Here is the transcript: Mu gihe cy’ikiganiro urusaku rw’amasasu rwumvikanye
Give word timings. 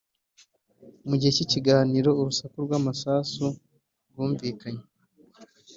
Mu 1.07 1.15
gihe 1.19 1.31
cy’ikiganiro 1.37 2.09
urusaku 2.19 2.55
rw’amasasu 2.65 3.45
rwumvikanye 4.09 4.83